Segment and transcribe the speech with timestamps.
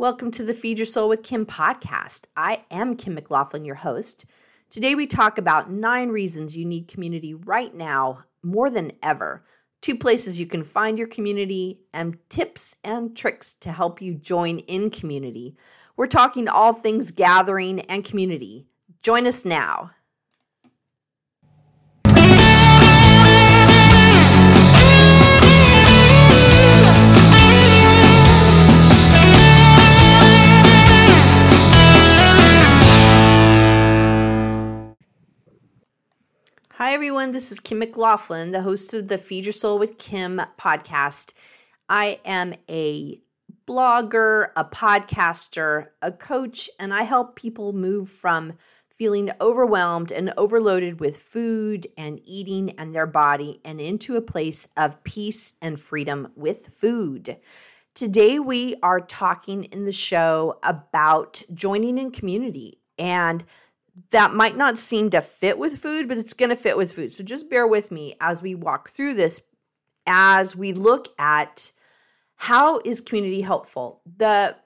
[0.00, 2.26] Welcome to the Feed Your Soul with Kim podcast.
[2.36, 4.26] I am Kim McLaughlin, your host.
[4.70, 9.44] Today we talk about nine reasons you need community right now more than ever,
[9.80, 14.60] two places you can find your community, and tips and tricks to help you join
[14.60, 15.56] in community.
[15.96, 18.68] We're talking all things gathering and community.
[19.02, 19.90] Join us now.
[36.98, 37.30] Everyone.
[37.30, 41.32] This is Kim McLaughlin, the host of the Feed Your Soul with Kim podcast.
[41.88, 43.20] I am a
[43.68, 48.54] blogger, a podcaster, a coach, and I help people move from
[48.96, 54.66] feeling overwhelmed and overloaded with food and eating and their body and into a place
[54.76, 57.36] of peace and freedom with food.
[57.94, 63.44] Today, we are talking in the show about joining in community and
[64.10, 67.12] that might not seem to fit with food, but it's going to fit with food.
[67.12, 69.40] So just bear with me as we walk through this
[70.06, 71.72] as we look at
[72.36, 74.00] how is community helpful.
[74.16, 74.56] The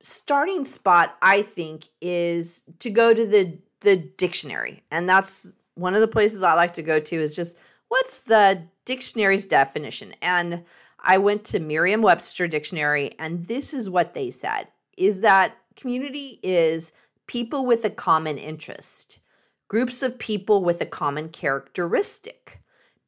[0.00, 4.82] starting spot I think is to go to the the dictionary.
[4.90, 7.56] And that's one of the places I like to go to is just
[7.88, 10.14] what's the dictionary's definition?
[10.20, 10.64] And
[11.00, 16.92] I went to Merriam-Webster dictionary and this is what they said is that community is
[17.26, 19.20] people with a common interest,
[19.68, 22.60] groups of people with a common characteristic,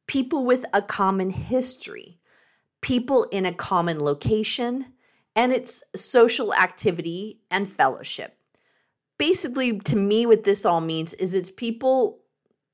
[0.07, 2.19] people with a common history,
[2.81, 4.93] people in a common location,
[5.35, 8.37] and its social activity and fellowship.
[9.17, 12.19] Basically, to me, what this all means is it's people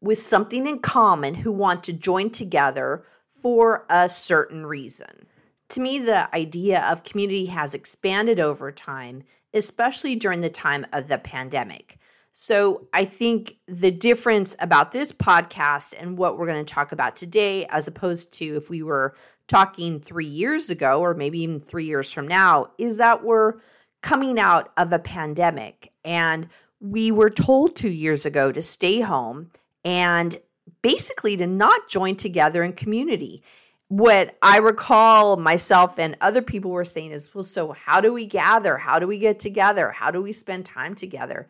[0.01, 3.03] with something in common who want to join together
[3.41, 5.27] for a certain reason.
[5.69, 9.23] To me, the idea of community has expanded over time
[9.55, 11.97] especially during the time of the pandemic.
[12.33, 17.15] So, I think the difference about this podcast and what we're going to talk about
[17.15, 19.15] today, as opposed to if we were
[19.47, 23.53] talking three years ago, or maybe even three years from now, is that we're
[24.01, 25.93] coming out of a pandemic.
[26.03, 26.49] And
[26.81, 29.51] we were told two years ago to stay home
[29.85, 30.35] and
[30.81, 33.43] basically to not join together in community
[33.87, 38.25] what I recall myself and other people were saying is, well, so how do we
[38.25, 38.77] gather?
[38.77, 39.91] How do we get together?
[39.91, 41.47] How do we spend time together?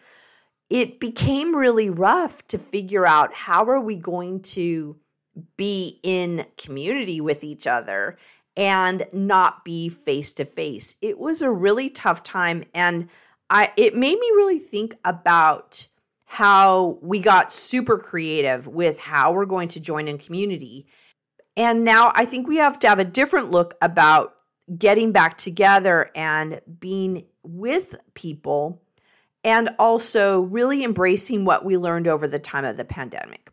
[0.70, 4.98] It became really rough to figure out how are we going to
[5.58, 8.18] be in community with each other
[8.58, 10.96] and not be face to face.
[11.02, 13.10] It was a really tough time and
[13.50, 15.88] I it made me really think about
[16.26, 20.88] how we got super creative with how we're going to join in community
[21.58, 24.36] and now I think we have to have a different look about
[24.78, 28.82] getting back together and being with people
[29.44, 33.52] and also really embracing what we learned over the time of the pandemic.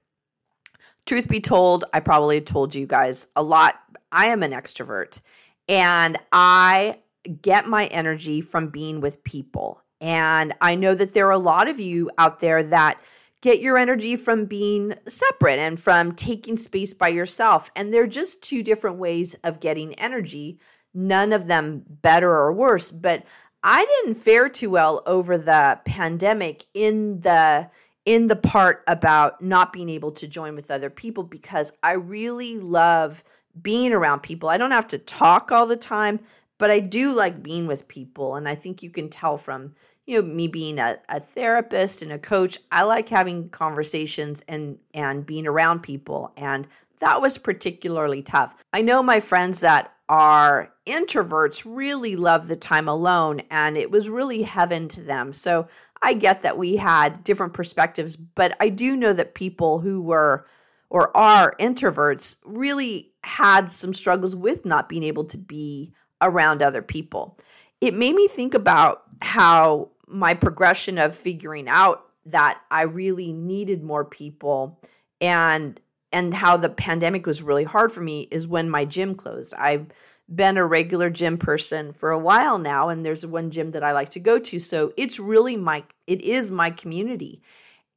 [1.04, 3.78] Truth be told, I probably told you guys a lot.
[4.10, 5.20] I am an extrovert
[5.68, 7.00] and I
[7.40, 9.82] get my energy from being with people.
[10.00, 13.00] And I know that there are a lot of you out there that
[13.42, 17.70] get your energy from being separate and from taking space by yourself.
[17.76, 20.58] And they're just two different ways of getting energy,
[20.94, 22.90] none of them better or worse.
[22.90, 23.24] But
[23.62, 27.68] I didn't fare too well over the pandemic in the
[28.04, 32.58] in the part about not being able to join with other people because I really
[32.58, 33.22] love
[33.60, 34.48] being around people.
[34.48, 36.18] I don't have to talk all the time,
[36.58, 39.74] but I do like being with people and I think you can tell from
[40.06, 44.78] you know me being a, a therapist and a coach i like having conversations and
[44.94, 46.66] and being around people and
[47.02, 48.54] that was particularly tough.
[48.72, 54.08] I know my friends that are introverts really love the time alone and it was
[54.08, 55.32] really heaven to them.
[55.32, 55.68] So
[56.04, 60.44] i get that we had different perspectives but i do know that people who were
[60.90, 65.90] or are introverts really had some struggles with not being able to be
[66.20, 67.38] around other people.
[67.80, 73.82] It made me think about how my progression of figuring out that I really needed
[73.82, 74.78] more people
[75.20, 75.80] and
[76.12, 79.54] and how the pandemic was really hard for me is when my gym closed.
[79.54, 79.86] I've
[80.32, 83.92] been a regular gym person for a while now and there's one gym that I
[83.92, 87.42] like to go to so it's really my it is my community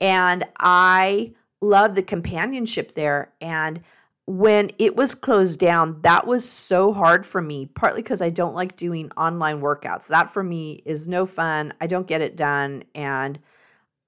[0.02, 3.82] and I love the companionship there and
[4.27, 8.56] when it was closed down, that was so hard for me, partly because I don't
[8.56, 10.07] like doing online workouts.
[10.07, 11.74] That for me is no fun.
[11.80, 12.83] I don't get it done.
[12.95, 13.39] And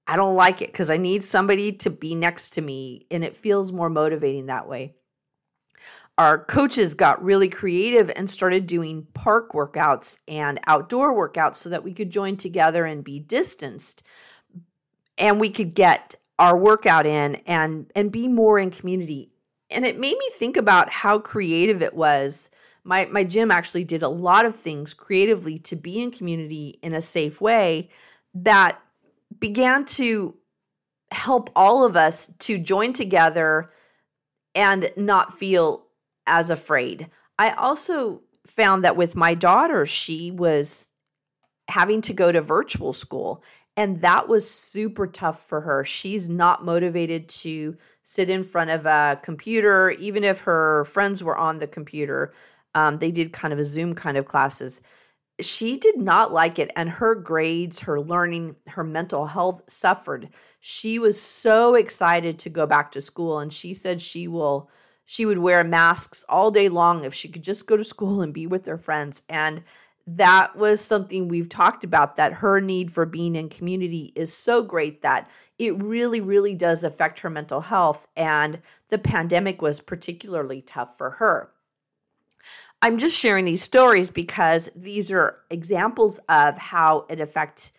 [0.06, 3.06] I don't like it because I need somebody to be next to me.
[3.10, 4.94] And it feels more motivating that way.
[6.18, 11.84] our coaches got really creative and started doing park workouts and outdoor workouts so that
[11.84, 14.02] we could join together and be distanced
[15.16, 19.30] and we could get our workout in and and be more in community
[19.70, 22.50] and it made me think about how creative it was
[22.84, 26.94] my my gym actually did a lot of things creatively to be in community in
[26.94, 27.88] a safe way
[28.34, 28.80] that
[29.38, 30.34] began to
[31.12, 33.70] help all of us to join together
[34.54, 35.86] and not feel
[36.26, 37.08] as afraid.
[37.38, 40.90] I also found that with my daughter, she was
[41.68, 43.42] having to go to virtual school,
[43.76, 45.84] and that was super tough for her.
[45.84, 47.76] She's not motivated to
[48.08, 52.32] sit in front of a computer, even if her friends were on the computer.
[52.74, 54.80] Um, they did kind of a Zoom kind of classes.
[55.40, 60.30] She did not like it, and her grades, her learning, her mental health suffered.
[60.58, 64.70] She was so excited to go back to school, and she said she will
[65.04, 68.32] she would wear masks all day long if she could just go to school and
[68.32, 69.22] be with her friends.
[69.28, 69.64] And
[70.06, 74.62] that was something we've talked about that her need for being in community is so
[74.62, 75.28] great that
[75.58, 78.06] it really, really does affect her mental health.
[78.16, 78.60] And
[78.90, 81.50] the pandemic was particularly tough for her.
[82.80, 87.72] I'm just sharing these stories because these are examples of how it affect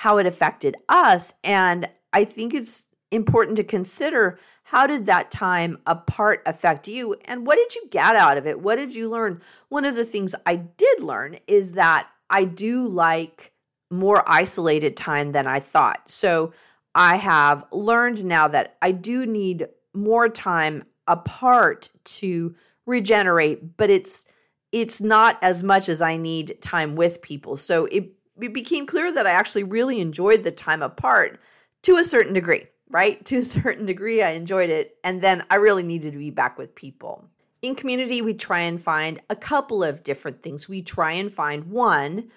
[0.00, 5.78] how it affected us and I think it's important to consider how did that time
[5.86, 8.60] apart affect you and what did you get out of it?
[8.60, 9.40] What did you learn?
[9.68, 13.52] One of the things I did learn is that I do like
[13.90, 16.10] more isolated time than I thought.
[16.10, 16.52] So
[16.96, 22.56] I have learned now that I do need more time apart to
[22.86, 24.26] regenerate, but it's
[24.72, 27.56] it's not as much as I need time with people.
[27.56, 28.10] So it,
[28.40, 31.40] it became clear that I actually really enjoyed the time apart
[31.84, 33.24] to a certain degree right?
[33.26, 34.96] To a certain degree, I enjoyed it.
[35.04, 37.28] And then I really needed to be back with people.
[37.62, 40.68] In community, we try and find a couple of different things.
[40.68, 42.30] We try and find one,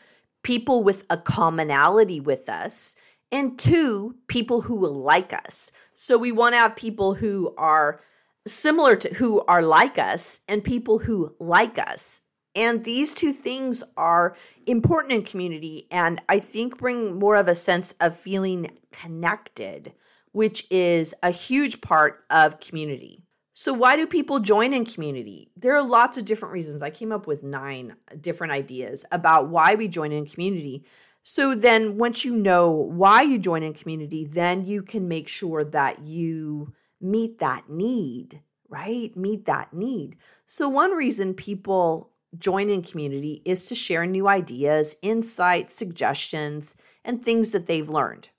[0.43, 2.95] people with a commonality with us,
[3.31, 5.71] and two, people who will like us.
[5.93, 8.01] So we want to have people who are
[8.47, 12.21] similar to who are like us and people who like us.
[12.55, 14.35] And these two things are
[14.65, 19.93] important in community and I think bring more of a sense of feeling connected
[20.31, 23.23] which is a huge part of community.
[23.53, 25.51] So, why do people join in community?
[25.57, 26.81] There are lots of different reasons.
[26.81, 30.85] I came up with nine different ideas about why we join in community.
[31.23, 35.63] So, then once you know why you join in community, then you can make sure
[35.63, 39.15] that you meet that need, right?
[39.15, 40.17] Meet that need.
[40.45, 47.23] So, one reason people join in community is to share new ideas, insights, suggestions, and
[47.23, 48.29] things that they've learned.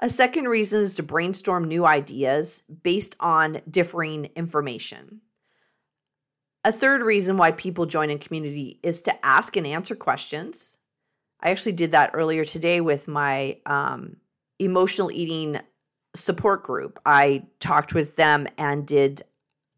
[0.00, 5.20] A second reason is to brainstorm new ideas based on differing information.
[6.64, 10.77] A third reason why people join in community is to ask and answer questions.
[11.40, 14.16] I actually did that earlier today with my um,
[14.58, 15.60] emotional eating
[16.14, 16.98] support group.
[17.06, 19.22] I talked with them and did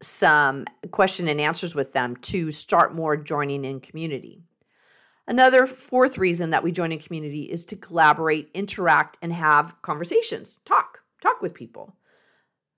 [0.01, 4.41] some question and answers with them to start more joining in community.
[5.27, 10.59] Another fourth reason that we join in community is to collaborate, interact, and have conversations,
[10.65, 11.95] talk, talk with people.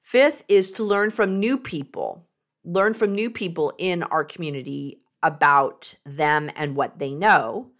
[0.01, 2.27] Fifth is to learn from new people,
[2.65, 7.71] learn from new people in our community about them and what they know,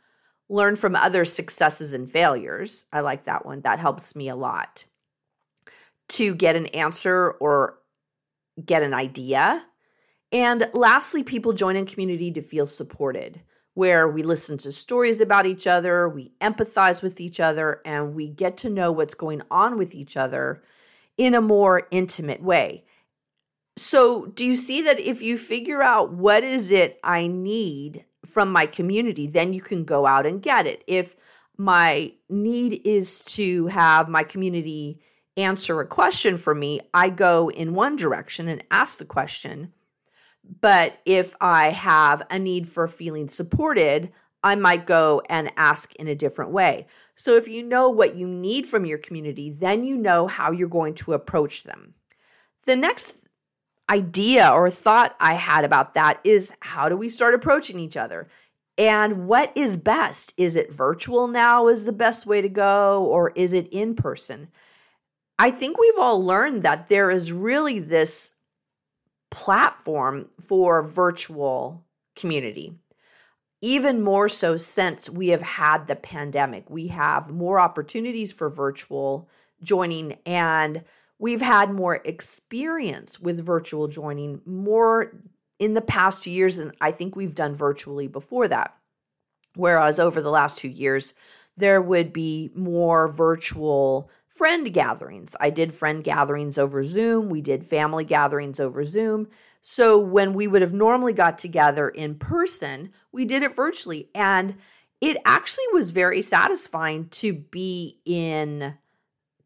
[0.54, 2.86] learn from other successes and failures.
[2.94, 4.86] I like that one, that helps me a lot.
[6.10, 7.80] To get an answer or
[8.64, 9.64] get an idea.
[10.32, 13.42] And lastly, people join in community to feel supported
[13.74, 18.30] where we listen to stories about each other, we empathize with each other, and we
[18.30, 20.62] get to know what's going on with each other
[21.18, 22.86] in a more intimate way.
[23.76, 28.52] So, do you see that if you figure out what is it I need from
[28.52, 30.84] my community, then you can go out and get it.
[30.88, 31.16] If
[31.58, 35.00] my need is to have my community
[35.36, 39.74] answer a question for me, I go in one direction and ask the question
[40.62, 44.12] but if I have a need for feeling supported,
[44.44, 46.88] I might go and ask in a different way.
[47.16, 50.68] So if you know what you need from your community, then you know how you're
[50.68, 51.94] going to approach them.
[52.66, 53.23] The next
[53.90, 58.28] idea or thought I had about that is how do we start approaching each other?
[58.78, 60.34] And what is best?
[60.38, 64.50] Is it virtual now is the best way to go or is it in person?
[65.38, 68.34] I think we've all learned that there is really this
[69.30, 71.84] platform for virtual
[72.16, 72.76] community.
[73.62, 79.30] Even more so since we have had the pandemic, we have more opportunities for virtual
[79.62, 80.84] joining and
[81.24, 85.16] we've had more experience with virtual joining, more
[85.58, 88.76] in the past two years, and I think we've done virtually before that.
[89.56, 91.14] Whereas over the last two years,
[91.56, 95.34] there would be more virtual friend gatherings.
[95.40, 99.30] I did friend gatherings over Zoom, we did family gatherings over Zoom.
[99.62, 104.10] So when we would have normally got together in person, we did it virtually.
[104.14, 104.56] And
[105.00, 108.78] it actually was very satisfying to be in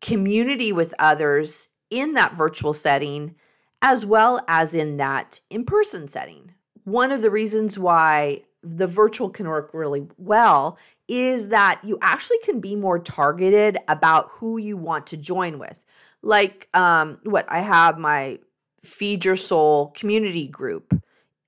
[0.02, 3.36] community with others in that virtual setting
[3.82, 6.54] as well as in that in person setting.
[6.84, 10.78] One of the reasons why the virtual can work really well
[11.08, 15.86] is that you actually can be more targeted about who you want to join with.
[16.22, 18.40] Like, um, what I have my
[18.84, 21.02] Feed Your Soul community group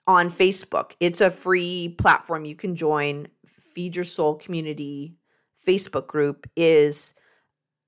[0.08, 0.94] on Facebook.
[1.00, 3.27] It's a free platform you can join.
[3.74, 5.15] Feed Your Soul community
[5.65, 7.13] Facebook group is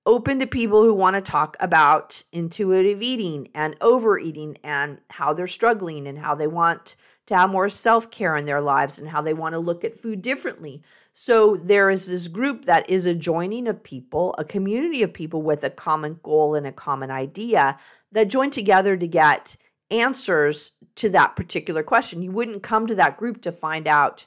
[0.06, 5.48] open to people who want to talk about intuitive eating and overeating and how they're
[5.48, 6.96] struggling and how they want
[7.28, 10.00] to have more self care in their lives and how they want to look at
[10.00, 10.82] food differently.
[11.14, 15.42] So there is this group that is a joining of people, a community of people
[15.42, 17.78] with a common goal and a common idea
[18.12, 19.56] that join together to get
[19.92, 22.22] answers to that particular question.
[22.22, 24.26] You wouldn't come to that group to find out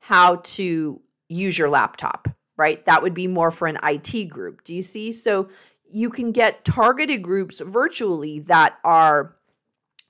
[0.00, 2.84] how to use your laptop right?
[2.86, 4.64] That would be more for an IT group.
[4.64, 5.12] Do you see?
[5.12, 5.48] So
[5.90, 9.36] you can get targeted groups virtually that are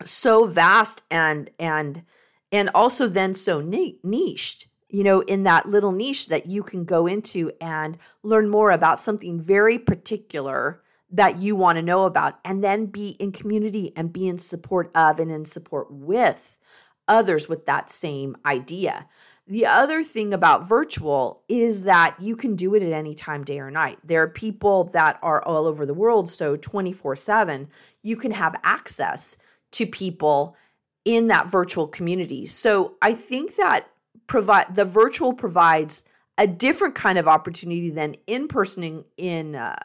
[0.05, 2.03] so vast and and
[2.51, 7.07] and also then so niched you know in that little niche that you can go
[7.07, 12.63] into and learn more about something very particular that you want to know about and
[12.63, 16.59] then be in community and be in support of and in support with
[17.07, 19.07] others with that same idea
[19.47, 23.59] the other thing about virtual is that you can do it at any time, day
[23.59, 23.99] or night.
[24.03, 27.69] There are people that are all over the world, so 24 7,
[28.03, 29.37] you can have access
[29.73, 30.57] to people
[31.05, 32.47] in that virtual community.
[32.47, 33.91] So I think that
[34.27, 36.05] provide the virtual provides
[36.39, 39.77] a different kind of opportunity than in person in in, uh,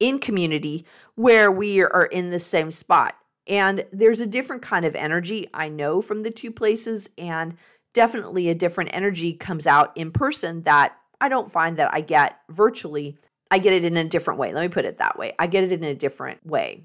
[0.00, 0.84] in community
[1.14, 3.16] where we are in the same spot.
[3.46, 7.56] And there's a different kind of energy I know from the two places and
[7.96, 12.38] definitely a different energy comes out in person that I don't find that I get
[12.50, 13.16] virtually.
[13.50, 14.52] I get it in a different way.
[14.52, 15.32] Let me put it that way.
[15.38, 16.84] I get it in a different way.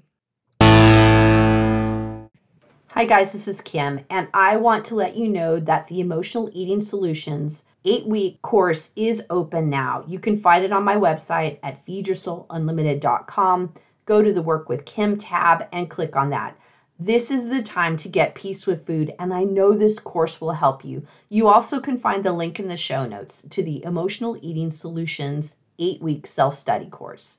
[0.62, 2.28] Hi,
[3.06, 6.80] guys, this is Kim, and I want to let you know that the Emotional Eating
[6.80, 10.04] Solutions eight week course is open now.
[10.06, 13.74] You can find it on my website at feedyoursoulunlimited.com.
[14.06, 16.56] Go to the Work with Kim tab and click on that.
[16.98, 20.52] This is the time to get peace with food, and I know this course will
[20.52, 21.04] help you.
[21.30, 25.54] You also can find the link in the show notes to the Emotional Eating Solutions
[25.78, 27.38] 8 week self study course.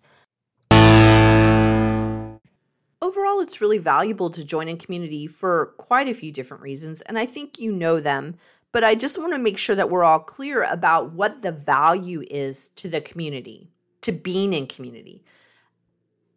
[3.02, 7.18] Overall, it's really valuable to join a community for quite a few different reasons, and
[7.18, 8.36] I think you know them.
[8.72, 12.24] But I just want to make sure that we're all clear about what the value
[12.30, 13.70] is to the community,
[14.02, 15.24] to being in community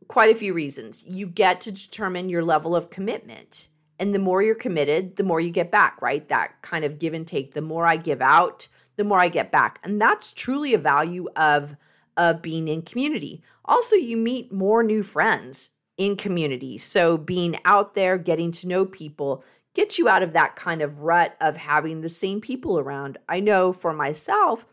[0.08, 1.04] quite a few reasons.
[1.06, 3.68] You get to determine your level of commitment.
[3.98, 6.28] And the more you're committed, the more you get back, right?
[6.28, 7.54] That kind of give and take.
[7.54, 9.78] The more I give out, the more I get back.
[9.82, 11.76] And that's truly a value of,
[12.16, 13.42] of being in community.
[13.64, 16.76] Also, you meet more new friends in community.
[16.78, 19.42] So being out there, getting to know people,
[19.74, 23.18] gets you out of that kind of rut of having the same people around.
[23.28, 24.64] I know for myself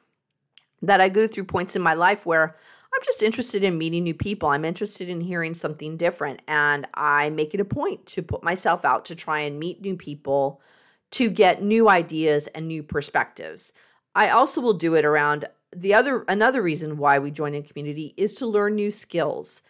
[0.82, 2.56] that I go through points in my life where
[2.96, 4.50] I'm just interested in meeting new people.
[4.50, 6.42] I'm interested in hearing something different.
[6.48, 9.98] And I make it a point to put myself out to try and meet new
[9.98, 10.62] people
[11.12, 13.74] to get new ideas and new perspectives.
[14.16, 15.46] I also will do it around
[15.76, 19.62] the other another reason why we join a community is to learn new skills.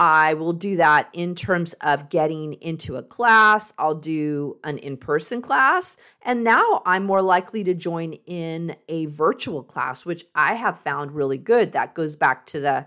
[0.00, 3.74] I will do that in terms of getting into a class.
[3.78, 5.96] I'll do an in person class.
[6.22, 11.16] And now I'm more likely to join in a virtual class, which I have found
[11.16, 11.72] really good.
[11.72, 12.86] That goes back to the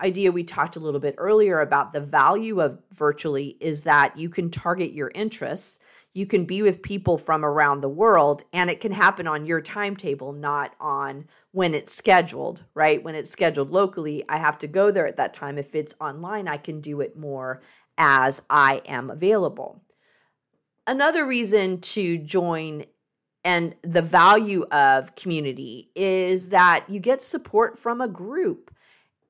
[0.00, 4.28] idea we talked a little bit earlier about the value of virtually is that you
[4.28, 5.80] can target your interests
[6.14, 9.60] you can be with people from around the world and it can happen on your
[9.60, 13.02] timetable not on when it's scheduled right?
[13.02, 15.58] When it's scheduled locally i have to go there at that time.
[15.58, 17.62] If it's online i can do it more
[17.98, 19.82] as i am available.
[20.86, 22.84] Another reason to join
[23.44, 28.72] and the value of community is that you get support from a group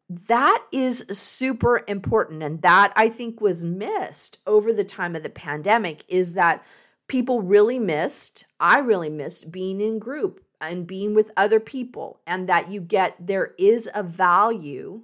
[0.08, 5.30] that is super important and that i think was missed over the time of the
[5.30, 6.64] pandemic is that
[7.08, 12.48] people really missed i really missed being in group and being with other people and
[12.48, 15.02] that you get there is a value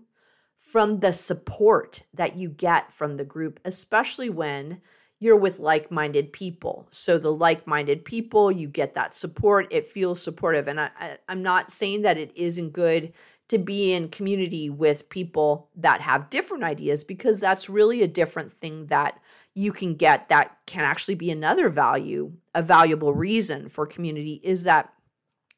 [0.58, 4.80] from the support that you get from the group especially when
[5.20, 6.86] you're with like minded people.
[6.90, 9.66] So, the like minded people, you get that support.
[9.70, 10.68] It feels supportive.
[10.68, 13.12] And I, I, I'm not saying that it isn't good
[13.48, 18.52] to be in community with people that have different ideas because that's really a different
[18.52, 19.18] thing that
[19.54, 24.62] you can get that can actually be another value, a valuable reason for community is
[24.64, 24.92] that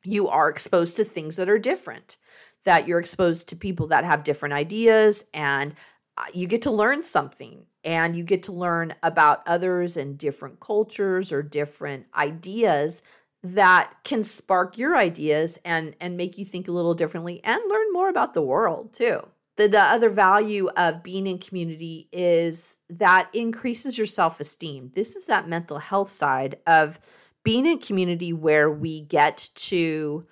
[0.05, 2.17] you are exposed to things that are different,
[2.65, 5.75] that you're exposed to people that have different ideas and
[6.17, 10.61] uh, you get to learn something and you get to learn about others and different
[10.61, 13.03] cultures or different ideas
[13.43, 17.93] that can spark your ideas and and make you think a little differently and learn
[17.93, 19.21] more about the world too.
[19.57, 24.93] The, the other value of being in community is that increases your self-esteem.
[24.95, 26.99] This is that mental health side of
[27.43, 30.27] being in community where we get to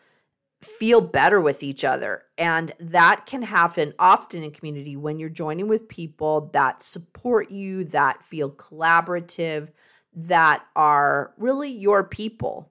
[0.62, 2.23] feel better with each other.
[2.37, 7.85] And that can happen often in community when you're joining with people that support you,
[7.85, 9.71] that feel collaborative,
[10.15, 12.71] that are really your people.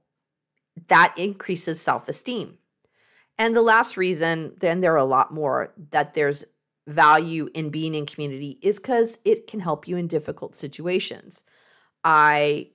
[0.87, 2.57] That increases self esteem.
[3.37, 6.43] And the last reason, then there are a lot more, that there's
[6.87, 11.43] value in being in community is because it can help you in difficult situations.
[12.03, 12.69] I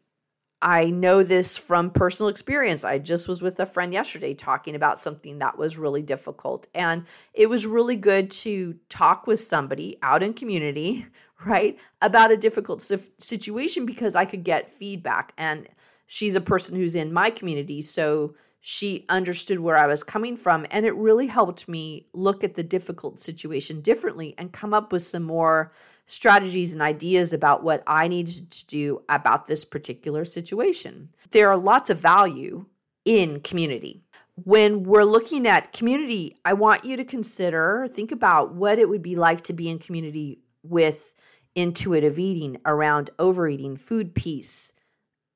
[0.65, 2.85] I know this from personal experience.
[2.85, 6.69] I just was with a friend yesterday talking about something that was really difficult.
[6.73, 7.05] And
[7.35, 11.07] it was really good to talk with somebody out in community,
[11.45, 12.81] right, about a difficult
[13.19, 15.33] situation because I could get feedback.
[15.37, 15.69] And
[16.13, 17.81] she's a person who's in my community.
[17.81, 20.67] So she understood where I was coming from.
[20.71, 25.03] And it really helped me look at the difficult situation differently and come up with
[25.03, 25.73] some more
[26.05, 31.09] strategies and ideas about what I needed to do about this particular situation.
[31.31, 32.67] There are lots of value
[33.07, 34.03] in community.
[34.35, 39.03] When we're looking at community, I want you to consider, think about what it would
[39.03, 41.15] be like to be in community with
[41.55, 44.75] intuitive eating around overeating, food peace,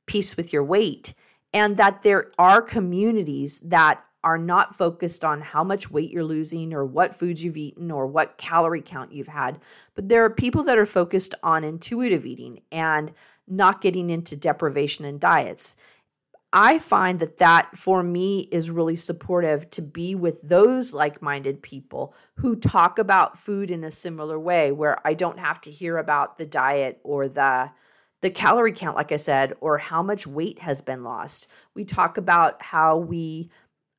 [0.07, 1.15] peace with your weight,
[1.53, 6.75] and that there are communities that are not focused on how much weight you're losing
[6.75, 9.61] or what foods you've eaten or what calorie count you've had,
[9.95, 13.13] but there are people that are focused on intuitive eating and
[13.47, 15.77] not getting into deprivation and diets.
[16.53, 21.63] I find that that for me is really supportive to be with those like minded
[21.63, 25.99] people who talk about food in a similar way, where I don't have to hear
[25.99, 27.71] about the diet or the
[28.23, 31.47] the calorie count, like I said, or how much weight has been lost.
[31.75, 33.51] We talk about how we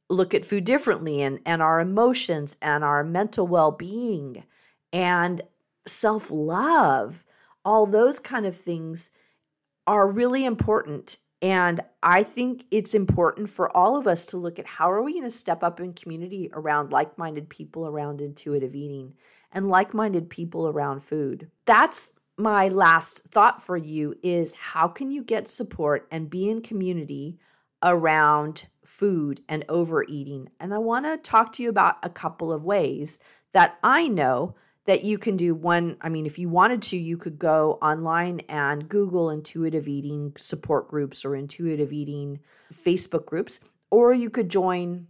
[0.10, 4.44] look at food differently and, and our emotions and our mental well being
[4.92, 5.42] and
[5.86, 7.24] self love.
[7.64, 9.12] All those kind of things
[9.86, 11.18] are really important.
[11.42, 15.14] And I think it's important for all of us to look at how are we
[15.14, 19.14] going to step up in community around like minded people around intuitive eating
[19.52, 21.52] and like minded people around food.
[21.66, 26.62] That's my last thought for you is how can you get support and be in
[26.62, 27.40] community
[27.84, 30.50] around food and overeating.
[30.60, 33.20] And I want to talk to you about a couple of ways
[33.52, 35.54] that I know that you can do.
[35.54, 40.34] One, I mean, if you wanted to, you could go online and Google intuitive eating
[40.38, 42.40] support groups or intuitive eating
[42.74, 45.08] Facebook groups, or you could join,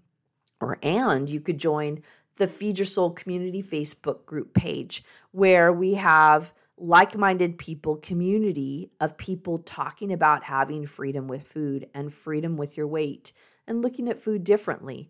[0.60, 2.02] or and you could join
[2.38, 8.92] the Feed Your Soul Community Facebook group page where we have like minded people, community
[9.00, 13.34] of people talking about having freedom with food and freedom with your weight
[13.68, 15.10] and looking at food differently.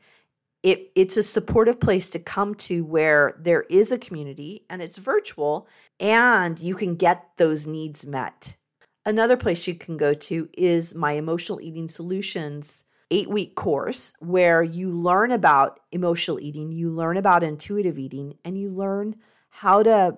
[0.63, 4.97] It, it's a supportive place to come to where there is a community and it's
[4.97, 5.67] virtual
[5.99, 8.55] and you can get those needs met.
[9.05, 14.63] Another place you can go to is my emotional eating solutions eight week course where
[14.63, 19.15] you learn about emotional eating, you learn about intuitive eating, and you learn
[19.49, 20.17] how to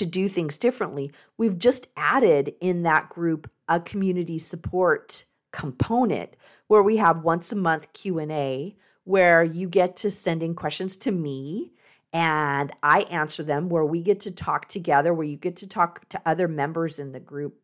[0.00, 1.12] to do things differently.
[1.36, 6.34] We've just added in that group a community support component
[6.68, 11.12] where we have once a month Q&A where you get to send in questions to
[11.12, 11.72] me
[12.14, 16.08] and I answer them where we get to talk together where you get to talk
[16.08, 17.60] to other members in the group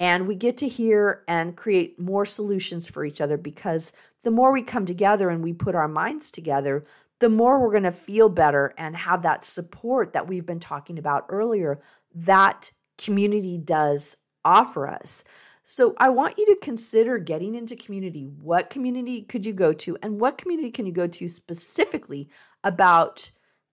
[0.00, 3.92] and we get to hear and create more solutions for each other because
[4.22, 6.86] the more we come together and we put our minds together
[7.20, 10.98] the more we're going to feel better and have that support that we've been talking
[10.98, 11.80] about earlier
[12.14, 15.24] that community does offer us.
[15.62, 18.24] So I want you to consider getting into community.
[18.24, 22.28] What community could you go to and what community can you go to specifically
[22.62, 23.30] about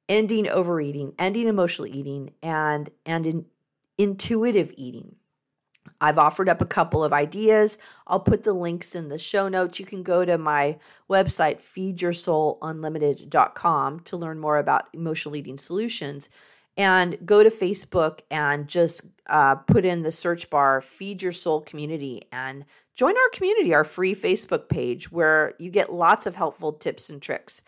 [0.08, 3.46] ending overeating, ending emotional eating and and in,
[3.98, 5.18] intuitive eating?
[6.00, 7.78] I've offered up a couple of ideas.
[8.08, 9.80] I'll put the links in the show notes.
[9.80, 10.78] You can go to my
[11.10, 16.30] website, feedyoursoulunlimited.com, to learn more about emotional eating solutions.
[16.78, 21.60] and go to Facebook and just uh, put in the search bar Feed Your Soul
[21.62, 22.64] Community and
[22.96, 27.22] join our community, our free Facebook page, where you get lots of helpful tips and
[27.22, 27.62] tricks.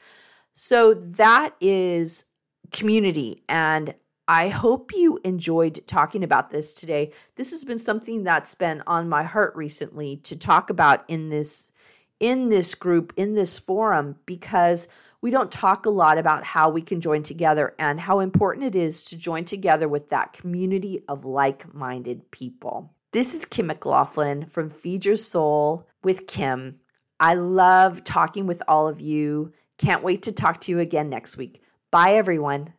[0.54, 2.24] So that is
[2.72, 3.44] community.
[3.50, 3.94] And
[4.28, 7.12] I hope you enjoyed talking about this today.
[7.36, 11.72] This has been something that's been on my heart recently to talk about in this
[12.20, 14.88] in this group, in this forum because
[15.22, 18.76] we don't talk a lot about how we can join together and how important it
[18.76, 22.94] is to join together with that community of like-minded people.
[23.12, 26.80] This is Kim McLaughlin from Feed Your Soul with Kim.
[27.20, 29.52] I love talking with all of you.
[29.78, 31.62] Can't wait to talk to you again next week.
[31.92, 32.74] Bye, everyone.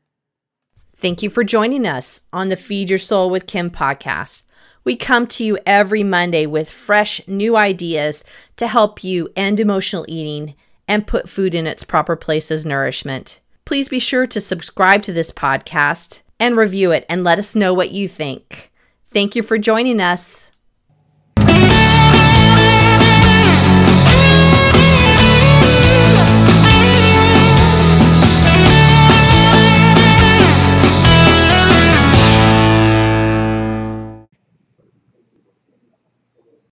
[1.05, 4.45] Thank you for joining us on the Feed Your Soul with Kim podcast.
[4.85, 8.25] We come to you every Monday with fresh new ideas
[8.57, 10.55] to help you end emotional eating
[10.89, 13.41] and put food in its proper place as nourishment.
[13.67, 17.75] Please be sure to subscribe to this podcast and review it and let us know
[17.75, 18.73] what you think.
[19.13, 20.53] Thank you for joining us.